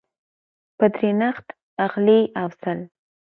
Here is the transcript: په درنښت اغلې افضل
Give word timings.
په 0.77 0.85
درنښت 0.95 1.47
اغلې 1.85 2.19
افضل 2.45 2.79